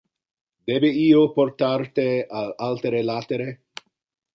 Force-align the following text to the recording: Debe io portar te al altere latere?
Debe 0.71 0.89
io 1.01 1.21
portar 1.37 1.85
te 2.01 2.09
al 2.43 2.53
altere 2.73 3.07
latere? 3.15 3.51